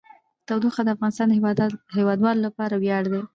[0.47, 1.33] تودوخه د افغانستان د
[1.97, 3.21] هیوادوالو لپاره ویاړ دی.